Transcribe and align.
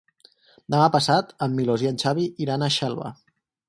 Demà 0.75 0.87
passat 0.95 1.31
en 1.47 1.55
Milos 1.61 1.87
i 1.87 1.93
en 1.93 2.03
Xavi 2.07 2.29
iran 2.49 2.67
a 2.67 2.75
Xelva. 2.81 3.19